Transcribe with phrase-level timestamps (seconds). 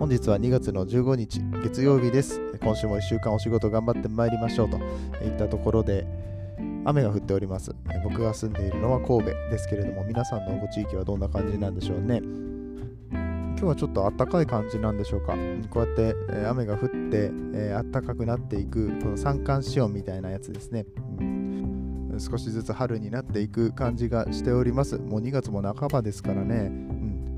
[0.00, 2.40] 本日は2月の15日月曜日です。
[2.62, 4.78] 今週も1週間お仕事頑張ってまいりましょうと
[5.22, 6.06] いったところで
[6.86, 7.74] 雨が降っております。
[8.02, 12.22] 僕が住んでいるのは神戸ですけれども皆さんのご地域はどんな感じなんでしょうね。
[13.12, 15.36] 今日はちょっと暖かい感じなんでしょうか。
[15.68, 16.16] こうやって、
[16.48, 20.86] 雨が降って、えー、暖かくなっていくこの三寒四温みたいなやつですね、
[21.18, 24.96] うん、少しずつ春になっていく感じがしております。
[24.96, 26.89] もう2月も半ばですからね、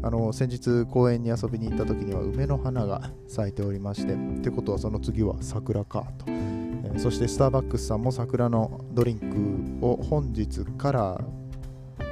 [0.02, 11.21] あの先日公園に遊びに行った時には梅の花が咲いておりましてってことはその次は桜かと、えー、そしてスターバックスさんも桜のドリンクを本日から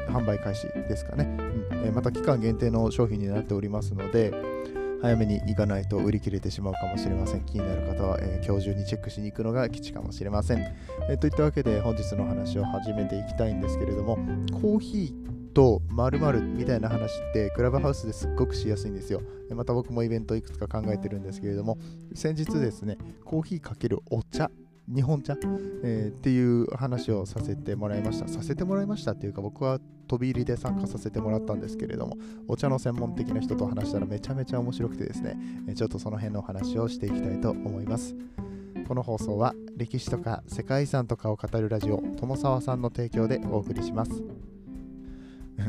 [0.09, 1.37] 販売開始ですかね、
[1.73, 1.87] うん。
[1.87, 4.33] えまた期間限定の商品になっておりますので
[5.03, 7.45] 早めに行かないと売り切れてしまうかもしれません。
[7.47, 10.59] 気になる方は、えー、今日中にチェックしに行くのが吉かもしれません、
[11.09, 14.17] えー、といったわけで本日の話を始めていきたいんですけれども
[14.61, 19.21] コーヒーとみたいな話ってクラブハウスですっごくしやすいんですよ。
[19.55, 21.79] また僕もイベントいくつか考えてるんですけれども、
[22.15, 24.51] 先日ですね、コーヒーかけるお茶
[24.93, 25.37] 日本茶、
[25.85, 28.27] えー、っていう話をさせてもらいました。
[28.27, 32.17] させてもらいましたっていうか、僕は飛び入りで参加させてもらったんですけれども、
[32.49, 35.39] お茶の専門的な人と話したらめちゃめちゃ面白くてですね、
[35.77, 38.17] ちょっとその辺の話をしていきたいと思います。
[38.89, 44.50] この放送は歴史とか世界遺産とかを語るラジオ友沢さんの提供でお送りします。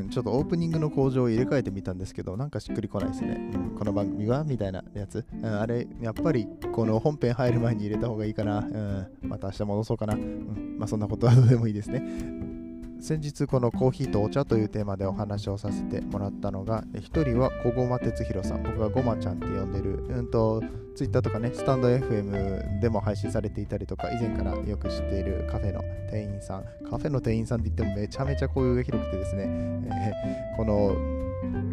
[0.09, 3.51] ちょっとオープニングの工場を入れ替えてみたんですけど、なんかしっくりこないですね。
[3.53, 5.45] うん、この番組はみたいなやつ、うん。
[5.45, 8.59] あれ、やっぱりこの本編入る前に入れた方がいいかな。
[8.59, 10.13] うん、また明日戻そうかな。
[10.15, 12.50] うん、まあそんなことはどうでもいいですね。
[13.01, 18.61] 先日このコーヒーとお茶というテーマでお話をさせてもらったのが1人は小駒哲弘さん。
[18.61, 20.61] 僕がごまちゃんって呼んでるうんと
[20.95, 26.63] ツイッターとかねスタンド FM でも配信されていたりとか以前からよく知っているカフェの店員さん。
[26.87, 30.95] カフェの店員さんって言ってもめちゃめちゃ交友が広くてですね、えー、この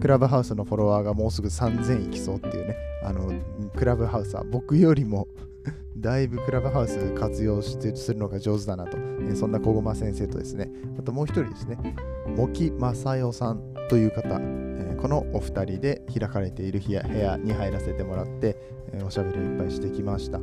[0.01, 2.75] クラブハウスのフォロワーがもうすぐ3000いきそうっていうね
[3.05, 3.31] あの
[3.77, 5.29] クラブハウスは僕よりも
[5.97, 8.97] だいぶクラブハウス活用してするのが上手だなと、
[9.29, 11.79] え、そんな小駒先生とですね、あともう一人ですね、
[12.37, 18.57] 茂木正代さんという方、え、このお二人で開かれている部屋に入らせてもらって、
[18.93, 20.41] え、おしゃべりをいっぱいしてきました。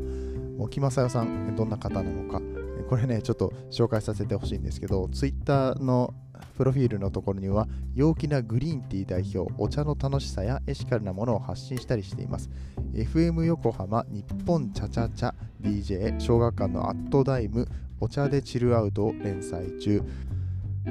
[0.58, 2.42] 茂木正代さん、どんな方なのか、
[2.90, 6.14] これね、ちょっと紹介させてほしいんですけど、ツイッターの
[6.58, 12.50] プロフィールのところには陽気なグリーンティー代表お茶の楽しさやエシカルなものを発信したりしています。
[12.94, 17.68] FM 横浜日本茶茶茶 DJ 小学館のアットダイム
[18.00, 20.02] お茶でチルアウトを連載中。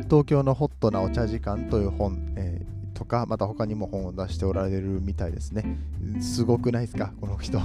[0.04, 5.78] 東京のホットなお茶時間という本、えーとか、また他にも本を出しておられるみたいですね。
[6.20, 7.58] すごくないですか、この人。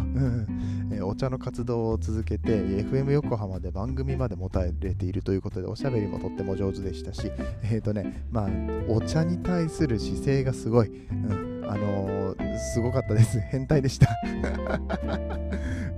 [0.91, 7.31] えお茶の活動を続けて、FM 横浜で番組まで持たれているということで、おしゃべりもとっても上手でしたし、
[7.63, 8.49] えっ、ー、とね、まあ、
[8.89, 11.07] お茶に対する姿勢がすごい。
[11.09, 13.39] うんあのー、すごかったです。
[13.51, 14.09] 変態でした。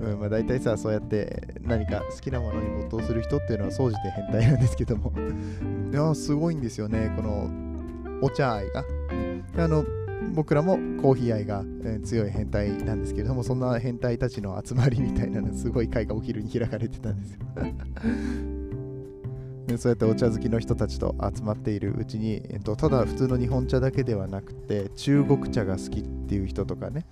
[0.02, 5.14] うんまあ、大体さ、そうやって何か好きなものに没頭する人っていうのは総じて変態なんですけども。
[5.92, 7.50] いや、すごいんですよね、この
[8.22, 8.84] お茶愛が。
[9.58, 9.86] あの
[10.34, 17.40] 僕らもコーヒー愛が、え、強い変態なんですけれども、そんな変態たちの集まりみたいなのすごい会がお昼に開かれてたんですよ
[19.72, 19.78] で。
[19.78, 27.06] そうやってお茶好きの人たちと集まっているうちに、えっと、ただ普通の日本茶だけではなくて中国茶が好きっていう人とかね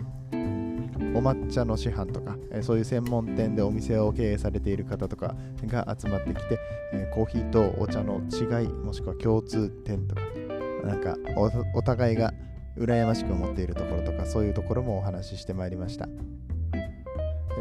[1.16, 5.36] お抹茶の師範とか、え、そういう専門店でお店を経営されている方とか
[5.66, 6.60] が集まってきて、
[6.94, 10.22] え、コーヒーとお茶の違いもしくは共通点とか
[10.90, 11.16] なんか
[11.76, 12.34] お互いが
[12.76, 16.10] 羨ましく思っているところとかそういうところもお話ししてまいりました。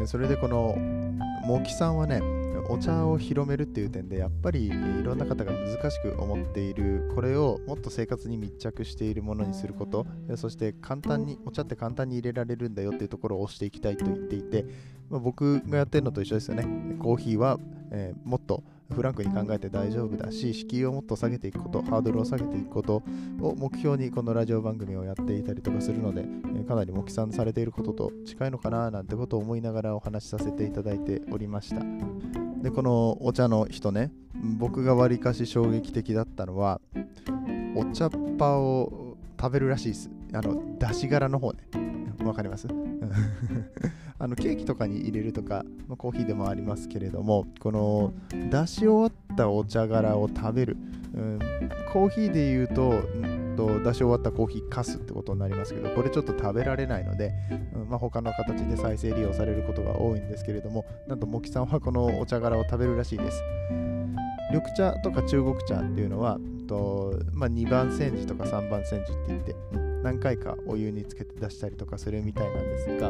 [0.05, 0.75] それでこの
[1.45, 2.21] 茂木さんはね
[2.69, 4.71] お茶を広めるっていう点でやっぱりい
[5.03, 10.05] ろんな方が難しく思っているこれをもっと生活に密着しているものにすること
[10.35, 14.65] そして簡単にお茶って簡単に入れられるんだよっていうところを押していきたいと言っていて、
[15.09, 16.65] まあ、僕がやってるのと一緒ですよね。
[16.99, 17.59] コーヒーは、
[17.91, 18.63] えー、もっと
[18.93, 23.03] フランクに考えて大丈夫だし敷居をもっと下げていくことハードルを下げていくこと
[23.41, 26.25] を目標にこのラジオ番組をやっていたりとかするので
[26.67, 31.81] かなり目算されていることと近いのかななんてことを思いながらお話しさせていただいておりました。
[32.61, 34.11] でこのお茶の人ね
[34.57, 36.81] 僕がわりかし衝撃的だったのは
[37.75, 38.09] お茶っ
[38.39, 40.09] 葉を食べるらしいです。
[40.33, 41.88] あの出し殻の方ね。
[42.39, 42.67] かります？
[44.21, 48.13] あのケーキとかに入れるとか、まあ、コーヒーでもありますけれどもこの
[48.51, 50.77] 出し終わったお茶殻を食べる、
[51.15, 51.39] うん、
[51.93, 53.01] コーヒーで言うと、
[53.55, 57.31] と、出し終わったコーヒーかすってことになりますけどこれちょっと食べられないので、
[57.73, 63.41] うんまあ、他の形で再生利用されることが多いんですけれどもなんとモキさんはこのお茶殻を食べるらしいです。
[64.51, 69.55] 緑茶とか中国茶っていうのはと、まあ、2番煎じとか3番煎じって言って
[70.03, 73.09] 何回かお湯につけて出したりとかするみたいなんですが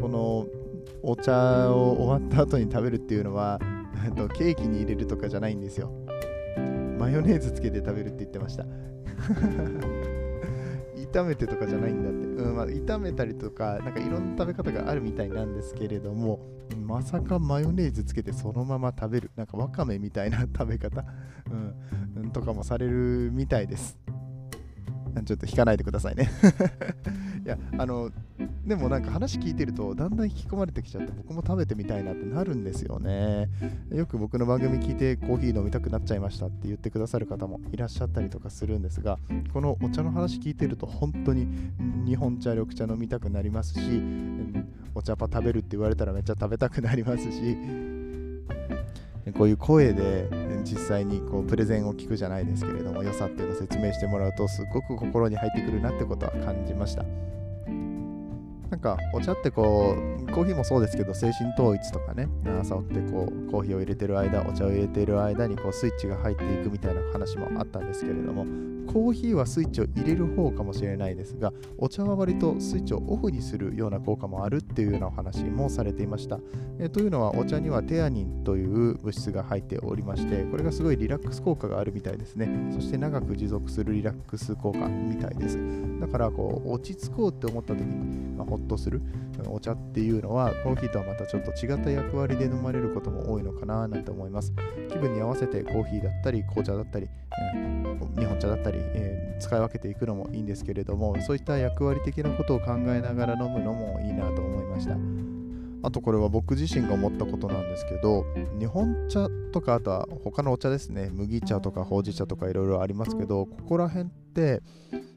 [0.00, 0.46] この
[1.02, 3.60] お茶を終わった後に食べるっていうのは
[4.34, 5.92] ケーキに入れるとかじゃないんですよ。
[6.98, 8.64] マヨネーズつけて食べるって言ってました。
[11.12, 16.40] 炒めてとかじゃないんだって、うんまあ、炒めたりとかなんかいろんな食べ方があるみたいなんですけれども
[16.80, 21.04] まさかマヨネーズつけてそのまま食べるなんかわかめみたいな食べ方、
[22.16, 23.98] うん、とかもされるみたいです。
[25.24, 26.30] ちょっと引かないでくださいね
[27.44, 28.10] いや、あの、
[28.64, 33.48] でもなんか話聞いてると、だんだん引き込まれてきちゃって、僕も食べてみたいなってなるんですよね。
[33.90, 39.18] よく僕の番組聞いて、コーヒー飲みたくなっちゃいましたって言ってくださる方もいらっしゃったりとかするんですが、
[39.52, 41.48] このお茶の話聞いてると、本当に
[42.06, 44.02] 日本茶、緑茶飲みたくなりますし、
[44.94, 47.56] お茶パ食べるって言われたらめっちゃ食べたくなりますし、
[49.36, 50.28] こういう声で
[50.62, 57.04] 実際にこうプレゼンを聞くじゃないですけれども良さっていうのを説明してもらうとすごく心に入ってくるなってことは感じました。
[58.72, 59.94] なんかお茶ってこ
[60.26, 62.26] うコーヒーもそうですけど精神統一とかね
[62.58, 68.46] 朝起きてこうコーヒーを入れてる間お茶を入れてる間にこうスイッチが入っていくみたいな話もあったんですけれども
[68.90, 76.38] コーヒーはスイッチを入れる方かもしれないですがお茶は割とスイッチをオフにするような効果もあるっていうようなお話もされていました、
[76.78, 82.48] えというのはお茶にはテアニンという物質が入っておりましてこれがすごいリラックス効果があるみたいですね。
[82.72, 85.58] そして長く持続するリラックス効果みたいです。
[86.00, 89.02] だからこう落ち着こうって思った時に、まあ、っとする
[89.48, 94.52] お茶っていうのはコーヒーとはまたちょっと違った役割で飲まれることも多いのかななんて思います。
[94.90, 97.08] 気分に合わせてコーヒーだったり紅茶だったり、
[97.54, 104.96] うん、日本茶だったり、えー、使い分けていくのもいいんですけれどもそういった役割的なことを考えながら飲むのもいいなと思いました。
[105.84, 108.24] あとこれは僕自身が思ったことなんですけど
[108.56, 111.10] 日本茶とかあとは他のお茶ですね。
[111.12, 114.62] 麦茶とかほうじ茶とかいろいろありますけどここら辺って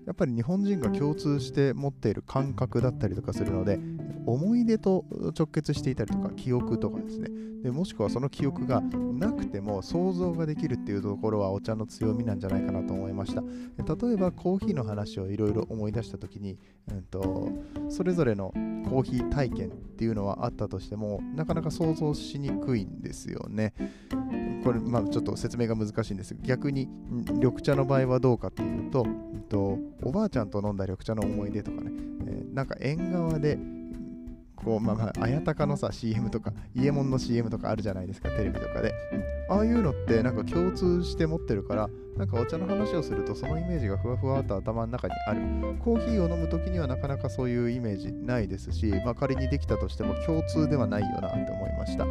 [0.06, 3.80] やっぱり日本人が共通して持っている感覚だったりとかするので
[4.26, 5.06] 思い出と
[5.38, 7.30] 直結していたりとか記憶とかですね。
[7.64, 13.42] でもしくはその記憶がなくても想像ができるっていうところはお茶の強みなんじゃないかなと思いました。
[13.42, 16.60] 例えばコーヒーの話をいろいろ思い出した時に、
[16.92, 17.50] うんと、
[17.90, 18.54] それぞれの
[18.88, 23.74] コーヒー体験っていうのはあったとしてもなかなか想像しにくいんですよね。
[24.64, 31.92] これまあちょっと説明が難しいんですが逆に緑茶の場合はどうかっていうと、うんと、おばあちゃんと飲んだ緑茶の思い出とかね、
[32.28, 33.58] えー、なんか縁側で
[34.66, 38.92] こう、まあまあ、綾鷹のさ、CM とか、伊右衛門の CM とかあるじゃないですか、テレビとかで。
[39.48, 45.42] ああいうのってなんか共通して持ってるから、なんかお茶の話をするとそのイメージがふわふわと頭の中にある。
[45.84, 52.08] コーヒーを飲むときにはなかなかそういうイメージないですし、まあ、仮にできたとしても共通ではないよなって思いました。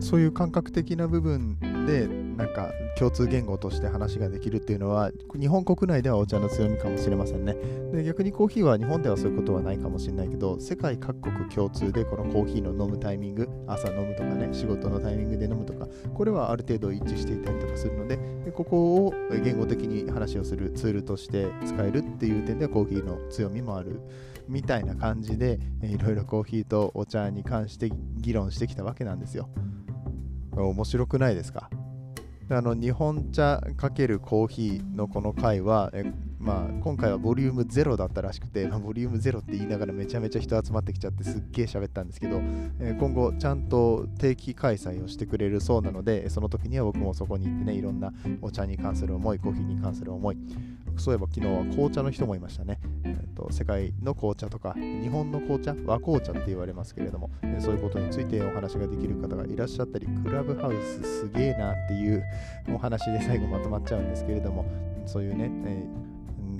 [0.00, 7.56] そういう感覚的な部分でなんか共通言語として話ができるっていうのは日本国内ではお茶の強みかもしれませんね。
[7.92, 24.00] で逆にコーヒーは日本ではそういうことはないかもしれないけど世界各国共通でこのコーヒーの飲むタイミング朝飲むとかね仕事のタイミングで飲むとかこれはある程度一致していたりとかするのででここを言語的に話をするツールとして使えるっていう点ではコーヒーの強みもある
[24.46, 29.48] みたいな感じでいろいろコーヒーとお茶に関して議論してきたわけなんですよ。
[30.56, 31.70] 面白くないですか？
[32.50, 42.40] あの日本茶×コーヒーのこの回はえ、まあ、今回はボリューム0だったらしくて、まあ、ボリューム0って言いながらめちゃめちゃ人集まってきちゃってすっげえ喋ったんですけど、
[42.80, 50.38] え、今後ちゃんと定期開催をしてくれるそうなのでその時には僕もそこに行ってねいろんなお茶に関する思いコーヒーに関する思い
[50.98, 62.24] そういえば昨日は紅茶の人もいましたね、えーと、世界の紅茶とか日本の紅茶和紅茶って言われますけれども、え、そういうことについてお話ができる方がいらっしゃったりクラブハウスすげえなっていう
[62.74, 64.66] お話で最後まとまっちゃうんですけれども
[65.06, 66.08] そういうね、えー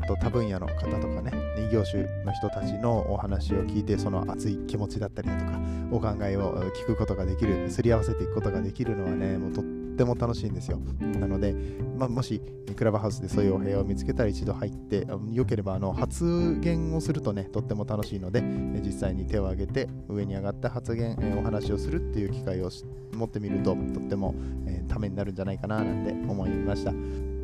[0.07, 10.78] と多分野の方とかね異業種の人たちのお話を聞いてその熱い気持ちだったりだとかお考えを聞くことができるすり合わせていくことができるのはねもうとってても楽しいんですよ。
[11.21, 11.55] なので、
[11.99, 12.40] まあ、もし
[12.76, 22.71] クラブハウスでそういうお部屋を見つけたら一度入ってよければあの発言をするとねとっても楽しいので実際に手を挙げて上に上がった発言お話をするっていう機会を
[23.12, 24.35] 持ってみるととっても、
[24.67, 26.93] え、ためになるんじゃないかななんて思いました。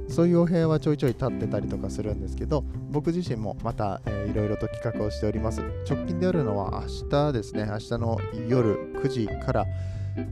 [0.06, 5.62] そういうお部屋はちょいちょい立ってたりとかするんですけど僕自身もまた、えー、いろいろと企画をしております。
[5.88, 7.66] 直近であるのは明日ですね。
[7.70, 8.18] 明日の
[8.48, 9.66] 夜9時から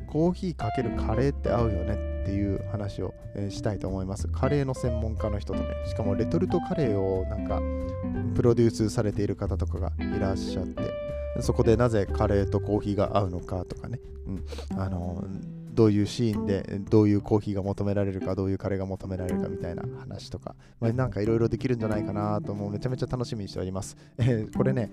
[0.07, 4.29] コーヒーかけるカレーって合うよねっていう話を、えー、したいと思います。
[4.29, 7.61] カレーの専門家の人とねしかもレトルトカレーをなんか
[8.35, 10.83] プロデュースされている方とかがいらっしゃって
[11.41, 15.25] そこでなぜカレーとコーヒーが合うのかとかね、うん、あの
[15.73, 22.71] どういうシーンでどういうコーヒーが求められるかどういうカレーが求められるかみたいな話とか、まあ、なんかいろいろできるんじゃないかなともう。
[22.71, 24.91] めちゃめちゃ楽しみにしております、えー、これね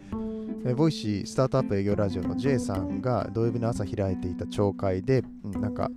[0.65, 5.89] え Voicy スタートアップ営業ラジオの J さんが土曜日の朝開いていた朝会で、うん、なんか、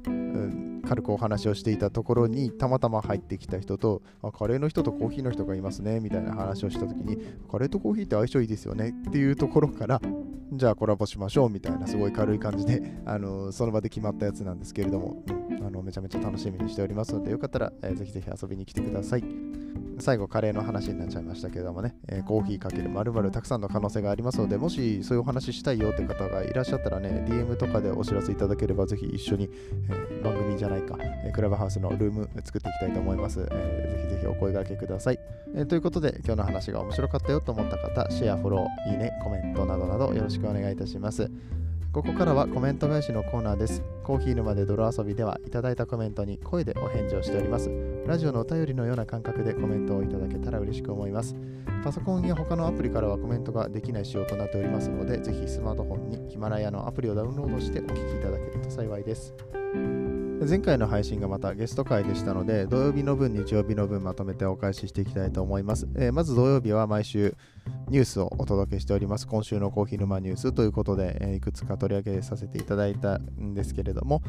[0.92, 7.16] 軽くお話をしていたところにたまたま入ってきた人とあカレーの人とコーヒーの人がいますねみたいな話をした時に
[7.50, 10.02] カレーとコーヒーって相性いいですよねっていうところから
[10.52, 19.24] じゃあコラボしましょうみたいなすごい軽い感じで、 あのその場で決まったやつなんですけれども、うん、あのめちゃめちゃ楽しみにしておりますのでよかったら、えー、ぜひぜひ遊びに来てください。
[20.02, 29.48] 最後カレーの話になっちゃいましたけどもね、えー、コーヒーかけるまるまるたくさんの可能性がありますのでもしそういうお話したいよって方がいらっしゃったらね DM とかでお知らせいただければぜひ一緒に、
[29.88, 35.20] えー、番組じゃないか、えー、クラブハウスのルーム作っていきたいと思います、えー、ぜひぜひお声掛けください、
[35.54, 41.30] え、ということで今日の話が面白かったよと思った方シェアフォローいいねコメントなどなどよろしくお願いいたします。
[41.92, 43.82] ここからはコメント返しのコーナーです。
[44.02, 47.70] コーヒー沼で泥遊びではいただいたコメントに声でお返事をしております。
[48.06, 51.36] ラジオのお便りのような感覚でコメントをいただけたら嬉しく思います。
[51.84, 59.34] パソコンや他のアプリからはコメントができない仕様となっておりますので、ぜひスマートフォンにヒマラヤのアプリをダウンロードしてお聞きいただけると幸いです。
[60.48, 65.86] 前回の配信がまたゲスト会でしたので、土曜日の分、日曜日の分まとめてお返ししていきたいと思います。
[65.94, 67.36] えー、まず土曜日は毎週
[67.92, 69.26] ニュースをお届けしております。
[69.26, 74.22] 今週のコーヒー沼ニュースということで、え、いくつか取り上げさせていただいたんですけれども、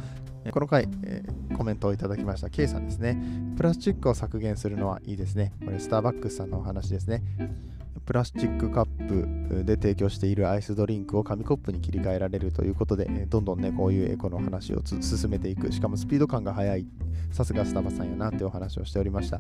[0.51, 1.23] この回、え、
[1.55, 3.23] コメントをいただきました K さんですね。
[3.55, 5.53] プラスチックを削減するのはいいですね。
[5.63, 7.23] これ、スターバックスさんのお話ですね。
[8.05, 15.71] プラスチックカップで提供しているアイスドリンクを紙コップに切り替えられるということで、どんどんね、こういうエコの話を進めていく。
[15.71, 16.85] しかもスピード感が速い。
[17.31, 19.39] さすがスタバさんやなというお話をしておりました。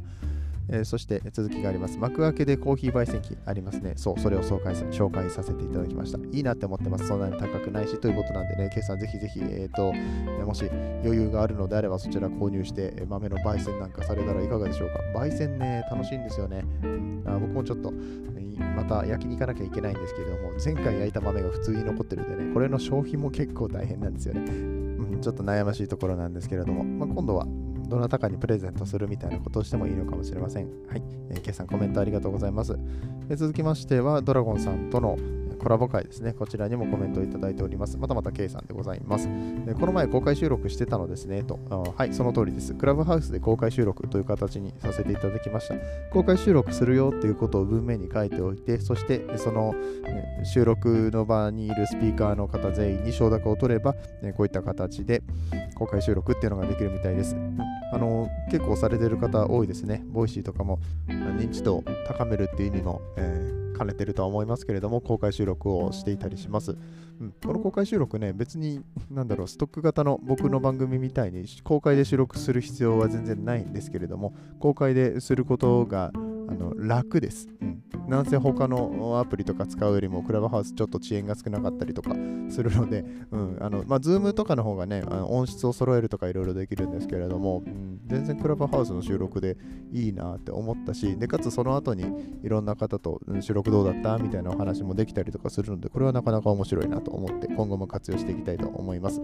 [0.69, 1.97] えー、そして続きがあります。
[1.97, 3.93] 幕開けでコーヒー焙煎機ありますね。
[3.95, 6.19] そう、それを紹介紹介させていただきました。
[6.31, 7.07] いいなって思ってます。
[7.07, 9.93] そんなに高くないしということなんでね、計算ぜひぜひ、えーと、
[10.45, 10.69] もし
[11.03, 15.19] 余裕があるのであればそちら購入して豆の焙煎なんかされたらいかがでしょうか。
[15.19, 16.65] 焙煎ね、楽しいんですよね。
[17.25, 17.93] あ僕もちょっと
[18.75, 24.41] また焼きに行かなきゃいけないんですけれども、前回焼いた豆が普通に残ってるんでね、これの消費も結構大変なんですよね。
[24.41, 27.47] うん、ちょっと悩ましいところなんですけれども、まあ、今度は
[27.93, 30.65] どなたかにプレゼントするみたいなことをしてもいいのかもしれません。
[30.87, 31.03] はい。
[31.29, 32.75] えー、K さんコメントありがとうございます。
[33.29, 35.15] えー、続きましては、ドラゴンさんとの
[35.63, 36.33] コラボ会ですね。
[36.33, 37.97] こちらにもコメントをいただいております。
[37.97, 39.29] またまた K さんでございます。
[39.79, 41.41] この前公開収録してたのですね。
[41.43, 41.57] と。
[41.95, 42.73] はい、その通りです。
[42.73, 45.75] クラブハウスで公開収録という形にさせていただきました。
[46.11, 49.73] 公開収録するよっていうことを文面に書いておいて、そしてその、
[50.43, 53.93] 収録の場にいるスピーカーの方全員に承諾を取れば、
[54.35, 55.23] こういった形で
[55.75, 57.37] 公開収録っていうのができるみたいです。
[57.93, 60.03] あの結構されてる方多いですね。
[60.07, 66.77] Voicy とかも認知度を高めるっていう意味も、えー兼ねてるとは思いますけれども、公開収録をしていたりします。
[67.19, 76.11] うん、この公開収録ね、別に、なんだろう、ストック型の僕の番組みたいに公開で収録する必要は全然ないんですけれども、公開ですることが
[76.47, 77.47] あの楽です。
[77.61, 82.11] うんなんせ他のアプリとか使うよりもクラブハウスちょっと遅延が少なかったりとか
[82.49, 89.57] するので、うん、あの、まあ、 Zoom とかの方がね、あの音質を揃えるとかいろいろできるんですけれども、うん、全然クラブハウスの収録で
[89.91, 92.03] いいなって思ったし、で、かつその後に
[92.43, 99.21] いろんな方と収録どうだったみたいなお話もできたりとかするので、これはなかなか面白いなと思って、今後も活用していきたいと思います。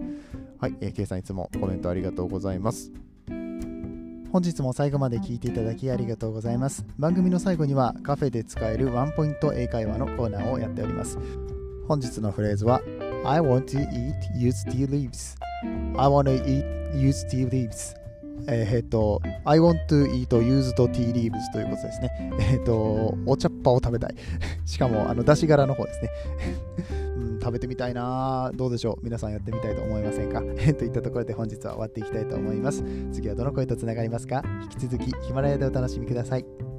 [0.58, 2.90] はい、えー、K さんいつもコメントありがとうございます。
[4.32, 6.84] 本日も最後まで聞いていただきありがとうございます。
[6.98, 11.18] 番組の最後にはカフェで使えるワンポイント英会話のコーナーをやっております。
[11.88, 12.80] 本日のフレーズは
[13.24, 15.36] I want to eat used tea leaves.
[15.98, 17.99] I want to eat used tea leaves.
[18.48, 22.10] えー、っと、I want to eat used tea leaves ということですね。
[22.52, 24.14] えー、っと、お茶っ葉を食べたい。
[24.66, 26.10] しかも、あの、だし柄の方ですね。
[27.16, 29.04] うん食べてみたいなどうでしょう？
[29.04, 30.40] 皆さんやってみたいと思いませんか？
[30.78, 32.84] といったところで本日は終わっていきたいと思います。
[33.12, 34.42] 次はどの声とつながりますか？
[34.62, 36.69] 引き続きヒマラヤでお楽しみください。